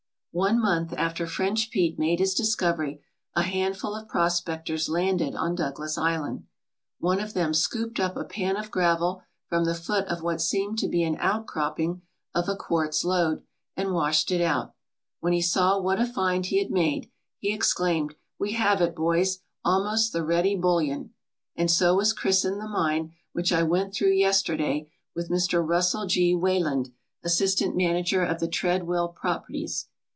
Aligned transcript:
One 0.33 0.61
month 0.61 0.93
after 0.95 1.27
French 1.27 1.71
Pete 1.71 1.99
made 1.99 2.19
his 2.19 2.33
discovery 2.33 3.01
a 3.35 3.41
handful 3.41 3.93
of 3.93 4.07
prospectors 4.07 4.87
landed 4.87 5.35
on 5.35 5.55
Douglas 5.55 5.97
Island. 5.97 6.45
One 6.99 7.19
of 7.19 7.33
them 7.33 7.53
scooped 7.53 7.99
up 7.99 8.15
a 8.15 8.23
pan 8.23 8.55
of 8.55 8.71
gravel 8.71 9.23
from 9.49 9.65
the 9.65 9.75
foot 9.75 10.07
of 10.07 10.23
what 10.23 10.39
seemed 10.39 10.79
to 10.79 10.87
be 10.87 11.03
an 11.03 11.17
outcropping 11.19 12.01
of 12.33 12.47
a 12.47 12.55
quartz 12.55 13.03
lode 13.03 13.43
and 13.75 13.91
washed 13.91 14.31
it 14.31 14.39
out. 14.39 14.73
When 15.19 15.33
he 15.33 15.41
saw 15.41 15.77
what 15.81 15.99
a 15.99 16.05
find 16.05 16.45
he 16.45 16.59
had 16.59 16.71
made, 16.71 17.11
he 17.37 17.51
ex 17.51 17.73
claimed, 17.73 18.15
"We 18.39 18.53
have 18.53 18.79
it, 18.79 18.95
boys, 18.95 19.39
almost 19.65 20.13
the 20.13 20.23
ready 20.23 20.55
bullion!" 20.55 21.13
And 21.57 21.69
so 21.69 21.93
was 21.97 22.13
christened 22.13 22.61
the 22.61 22.69
mine 22.69 23.11
which 23.33 23.51
I 23.51 23.63
went 23.63 23.93
through 23.93 24.13
yesterday 24.13 24.89
with 25.13 25.29
Mr. 25.29 25.61
Russell 25.61 26.05
G. 26.05 26.33
Wayland, 26.33 26.89
assistant 27.21 27.75
man 27.75 27.97
ager 27.97 28.23
of 28.23 28.39
the 28.39 28.47
Treadwell 28.47 29.09
properties. 29.09 29.89